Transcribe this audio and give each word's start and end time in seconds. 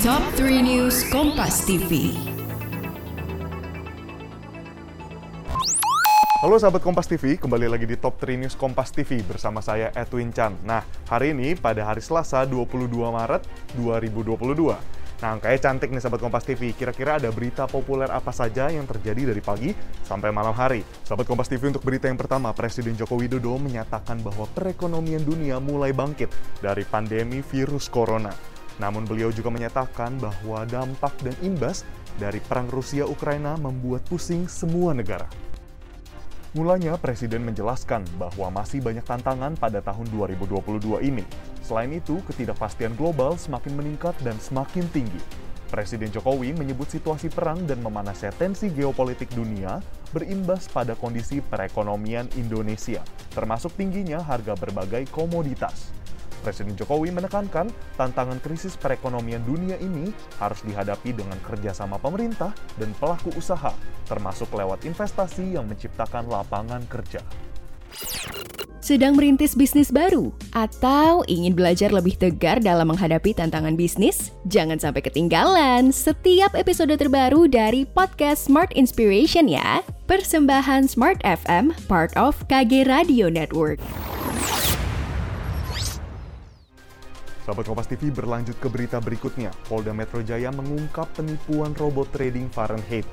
Top 0.00 0.24
3 0.32 0.64
News 0.64 1.04
Kompas 1.12 1.60
TV. 1.68 2.16
Halo 6.40 6.56
sahabat 6.56 6.80
Kompas 6.80 7.04
TV, 7.04 7.36
kembali 7.36 7.68
lagi 7.68 7.84
di 7.84 8.00
Top 8.00 8.16
3 8.16 8.32
News 8.40 8.56
Kompas 8.56 8.96
TV 8.96 9.20
bersama 9.20 9.60
saya 9.60 9.92
Edwin 9.92 10.32
Chan. 10.32 10.56
Nah, 10.64 10.80
hari 11.04 11.36
ini 11.36 11.52
pada 11.52 11.84
hari 11.84 12.00
Selasa 12.00 12.48
22 12.48 12.88
Maret 12.96 13.44
2022. 13.76 14.72
Nah, 15.20 15.36
angkanya 15.36 15.68
cantik 15.68 15.92
nih 15.92 16.00
sahabat 16.00 16.24
Kompas 16.24 16.48
TV. 16.48 16.72
Kira-kira 16.72 17.20
ada 17.20 17.28
berita 17.28 17.68
populer 17.68 18.08
apa 18.08 18.32
saja 18.32 18.72
yang 18.72 18.88
terjadi 18.88 19.36
dari 19.36 19.44
pagi 19.44 19.76
sampai 20.08 20.32
malam 20.32 20.56
hari? 20.56 20.80
Sahabat 21.04 21.28
Kompas 21.28 21.52
TV 21.52 21.68
untuk 21.68 21.84
berita 21.84 22.08
yang 22.08 22.16
pertama, 22.16 22.56
Presiden 22.56 22.96
Joko 22.96 23.20
Widodo 23.20 23.52
menyatakan 23.60 24.24
bahwa 24.24 24.48
perekonomian 24.56 25.28
dunia 25.28 25.60
mulai 25.60 25.92
bangkit 25.92 26.32
dari 26.64 26.88
pandemi 26.88 27.44
virus 27.44 27.92
corona. 27.92 28.32
Namun 28.80 29.04
beliau 29.04 29.28
juga 29.28 29.52
menyatakan 29.52 30.16
bahwa 30.16 30.64
dampak 30.64 31.12
dan 31.20 31.36
imbas 31.44 31.84
dari 32.16 32.40
perang 32.40 32.66
Rusia-Ukraina 32.72 33.60
membuat 33.60 34.02
pusing 34.08 34.48
semua 34.48 34.96
negara. 34.96 35.28
Mulanya, 36.50 36.98
Presiden 36.98 37.46
menjelaskan 37.46 38.02
bahwa 38.18 38.50
masih 38.50 38.82
banyak 38.82 39.06
tantangan 39.06 39.54
pada 39.54 39.78
tahun 39.78 40.10
2022 40.10 40.98
ini. 41.06 41.22
Selain 41.62 41.92
itu, 41.94 42.18
ketidakpastian 42.26 42.98
global 42.98 43.38
semakin 43.38 43.78
meningkat 43.78 44.18
dan 44.26 44.34
semakin 44.42 44.82
tinggi. 44.90 45.22
Presiden 45.70 46.10
Jokowi 46.10 46.50
menyebut 46.50 46.90
situasi 46.90 47.30
perang 47.30 47.62
dan 47.62 47.78
memanasnya 47.78 48.34
tensi 48.34 48.66
geopolitik 48.74 49.30
dunia 49.30 49.78
berimbas 50.10 50.66
pada 50.66 50.98
kondisi 50.98 51.38
perekonomian 51.38 52.26
Indonesia, 52.34 53.06
termasuk 53.30 53.78
tingginya 53.78 54.18
harga 54.18 54.58
berbagai 54.58 55.06
komoditas. 55.14 55.99
Presiden 56.40 56.74
Jokowi 56.74 57.12
menekankan 57.12 57.68
tantangan 57.94 58.40
krisis 58.40 58.74
perekonomian 58.80 59.44
dunia 59.44 59.76
ini 59.78 60.10
harus 60.40 60.64
dihadapi 60.64 61.12
dengan 61.12 61.36
kerjasama 61.44 62.00
pemerintah 62.00 62.50
dan 62.80 62.90
pelaku 62.96 63.30
usaha, 63.36 63.70
termasuk 64.08 64.48
lewat 64.56 64.82
investasi 64.88 65.54
yang 65.54 65.68
menciptakan 65.68 66.26
lapangan 66.26 66.82
kerja. 66.88 67.20
Sedang 68.80 69.14
merintis 69.14 69.54
bisnis 69.54 69.92
baru 69.92 70.32
atau 70.56 71.22
ingin 71.28 71.52
belajar 71.52 71.92
lebih 71.92 72.16
tegar 72.16 72.58
dalam 72.58 72.90
menghadapi 72.90 73.36
tantangan 73.36 73.76
bisnis? 73.76 74.32
Jangan 74.48 74.80
sampai 74.80 75.04
ketinggalan 75.04 75.92
setiap 75.94 76.56
episode 76.56 76.96
terbaru 76.96 77.46
dari 77.46 77.84
podcast 77.86 78.48
Smart 78.48 78.72
Inspiration 78.74 79.46
ya. 79.46 79.84
Persembahan 80.08 80.90
Smart 80.90 81.22
FM, 81.22 81.70
part 81.86 82.10
of 82.18 82.34
KG 82.50 82.88
Radio 82.88 83.30
Network. 83.30 83.78
Sahabat 87.40 87.64
Kompas 87.64 87.88
TV 87.88 88.12
berlanjut 88.12 88.60
ke 88.60 88.68
berita 88.68 89.00
berikutnya. 89.00 89.48
Polda 89.64 89.96
Metro 89.96 90.20
Jaya 90.20 90.52
mengungkap 90.52 91.08
penipuan 91.16 91.72
robot 91.72 92.12
trading 92.12 92.52
Fahrenheit. 92.52 93.08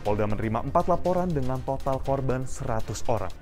Polda 0.00 0.24
menerima 0.24 0.72
empat 0.72 0.88
laporan 0.88 1.28
dengan 1.28 1.60
total 1.60 2.00
korban 2.00 2.48
100 2.48 2.88
orang. 3.12 3.34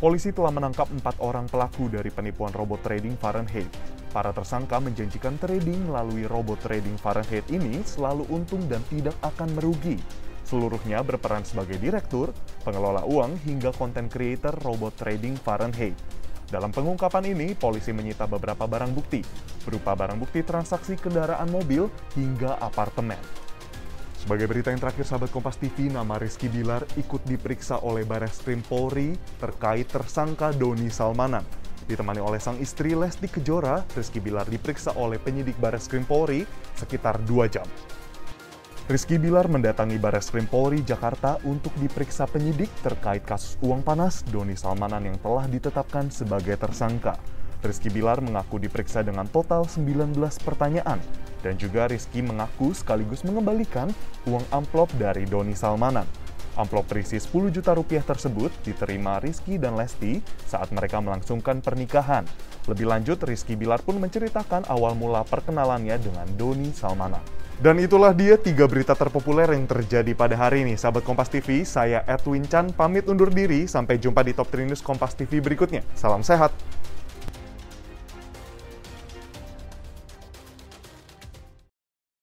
Polisi 0.00 0.32
telah 0.32 0.52
menangkap 0.52 0.88
empat 0.88 1.20
orang 1.20 1.48
pelaku 1.52 1.92
dari 1.92 2.08
penipuan 2.08 2.52
robot 2.56 2.80
trading 2.80 3.16
Fahrenheit. 3.20 3.68
Para 4.08 4.32
tersangka 4.32 4.80
menjanjikan 4.80 5.36
trading 5.36 5.92
melalui 5.92 6.24
robot 6.24 6.56
trading 6.64 6.96
Fahrenheit 6.96 7.44
ini 7.52 7.84
selalu 7.84 8.24
untung 8.32 8.64
dan 8.72 8.80
tidak 8.88 9.16
akan 9.20 9.52
merugi. 9.52 10.00
Seluruhnya 10.48 11.04
berperan 11.04 11.44
sebagai 11.44 11.76
direktur, 11.76 12.32
pengelola 12.64 13.04
uang, 13.04 13.36
hingga 13.44 13.74
konten 13.76 14.08
creator 14.08 14.56
robot 14.64 14.96
trading 14.96 15.36
Fahrenheit. 15.36 15.98
Dalam 16.46 16.70
pengungkapan 16.70 17.34
ini, 17.34 17.58
polisi 17.58 17.90
menyita 17.90 18.30
beberapa 18.30 18.70
barang 18.70 18.94
bukti, 18.94 19.18
berupa 19.66 19.98
barang 19.98 20.14
bukti 20.22 20.46
transaksi 20.46 20.94
kendaraan 20.94 21.50
mobil 21.50 21.90
hingga 22.14 22.54
apartemen. 22.62 23.18
Sebagai 24.14 24.46
berita 24.46 24.70
yang 24.70 24.78
terakhir, 24.78 25.06
sahabat 25.06 25.30
Kompas 25.34 25.58
TV, 25.58 25.90
nama 25.90 26.18
Rizky 26.18 26.46
Bilar 26.46 26.86
ikut 26.98 27.22
diperiksa 27.26 27.82
oleh 27.82 28.06
Bares 28.06 28.42
Krim 28.42 28.62
Polri 28.62 29.14
terkait 29.42 29.90
tersangka 29.90 30.54
Doni 30.54 30.86
Salmanan. 30.86 31.42
Ditemani 31.86 32.18
oleh 32.18 32.42
sang 32.42 32.58
istri 32.58 32.94
Lesti 32.94 33.30
Kejora, 33.30 33.82
Rizky 33.94 34.18
Bilar 34.18 34.46
diperiksa 34.50 34.98
oleh 34.98 35.22
penyidik 35.22 35.54
Bares 35.62 35.86
Krim 35.86 36.02
Polri 36.02 36.42
sekitar 36.74 37.22
2 37.22 37.54
jam. 37.54 37.66
Rizky 38.86 39.18
Bilar 39.18 39.50
mendatangi 39.50 39.98
Bares 39.98 40.30
Krim 40.30 40.46
Polri 40.46 40.78
Jakarta 40.78 41.42
untuk 41.42 41.74
diperiksa 41.82 42.22
penyidik 42.30 42.70
terkait 42.86 43.26
kasus 43.26 43.58
uang 43.58 43.82
panas 43.82 44.22
Doni 44.30 44.54
Salmanan 44.54 45.02
yang 45.02 45.18
telah 45.18 45.50
ditetapkan 45.50 46.06
sebagai 46.06 46.54
tersangka. 46.54 47.18
Rizky 47.66 47.90
Bilar 47.90 48.22
mengaku 48.22 48.62
diperiksa 48.62 49.02
dengan 49.02 49.26
total 49.26 49.66
19 49.66 50.14
pertanyaan 50.38 51.02
dan 51.42 51.58
juga 51.58 51.90
Rizky 51.90 52.22
mengaku 52.22 52.70
sekaligus 52.78 53.26
mengembalikan 53.26 53.90
uang 54.30 54.46
amplop 54.54 54.86
dari 55.02 55.26
Doni 55.26 55.58
Salmanan. 55.58 56.06
Amplop 56.54 56.86
berisi 56.86 57.18
10 57.18 57.50
juta 57.50 57.74
rupiah 57.74 58.06
tersebut 58.06 58.54
diterima 58.62 59.18
Rizky 59.18 59.58
dan 59.58 59.74
Lesti 59.74 60.22
saat 60.46 60.70
mereka 60.70 61.02
melangsungkan 61.02 61.58
pernikahan. 61.58 62.22
Lebih 62.70 62.86
lanjut, 62.86 63.18
Rizky 63.26 63.58
Bilar 63.58 63.82
pun 63.82 63.98
menceritakan 63.98 64.70
awal 64.70 64.94
mula 64.94 65.26
perkenalannya 65.26 65.98
dengan 65.98 66.30
Doni 66.38 66.70
Salmanan. 66.70 67.45
Dan 67.56 67.80
itulah 67.80 68.12
dia 68.12 68.36
tiga 68.36 68.68
berita 68.68 68.92
terpopuler 68.92 69.48
yang 69.48 69.64
terjadi 69.64 70.12
pada 70.12 70.36
hari 70.36 70.68
ini. 70.68 70.76
Sahabat 70.76 71.00
Kompas 71.08 71.32
TV, 71.32 71.64
saya 71.64 72.04
Edwin 72.04 72.44
Chan 72.44 72.76
pamit 72.76 73.08
undur 73.08 73.32
diri. 73.32 73.64
Sampai 73.64 73.96
jumpa 73.96 74.20
di 74.20 74.36
Top 74.36 74.52
3 74.52 74.68
News 74.68 74.84
Kompas 74.84 75.16
TV 75.16 75.40
berikutnya. 75.40 75.80
Salam 75.96 76.20
sehat. 76.20 76.52